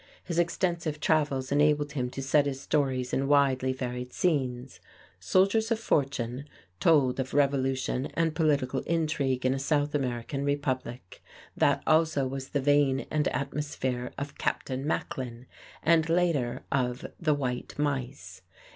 [0.23, 4.79] His extensive travels enabled him to set his stories in widely varied scenes.
[5.19, 6.45] "Soldiers of Fortune"
[6.79, 11.21] told of revolution and political intrigue in a South American republic.
[11.55, 15.45] That also was the vein and atmosphere of "Captain Macklin"
[15.83, 18.41] and later of "The White Mice."